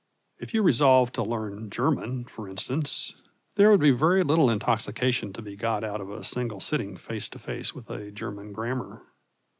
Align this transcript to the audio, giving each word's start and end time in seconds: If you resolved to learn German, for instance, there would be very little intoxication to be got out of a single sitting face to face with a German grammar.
If 0.39 0.55
you 0.55 0.63
resolved 0.63 1.13
to 1.13 1.21
learn 1.23 1.69
German, 1.69 2.25
for 2.25 2.49
instance, 2.49 3.13
there 3.53 3.69
would 3.69 3.79
be 3.79 3.91
very 3.91 4.23
little 4.23 4.49
intoxication 4.49 5.31
to 5.33 5.43
be 5.43 5.55
got 5.55 5.83
out 5.83 6.01
of 6.01 6.09
a 6.09 6.23
single 6.23 6.59
sitting 6.59 6.97
face 6.97 7.29
to 7.29 7.37
face 7.37 7.75
with 7.75 7.87
a 7.91 8.09
German 8.09 8.51
grammar. 8.51 9.03